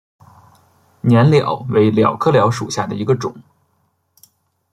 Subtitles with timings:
[1.03, 3.39] 粘蓼为蓼科蓼属下的一个种。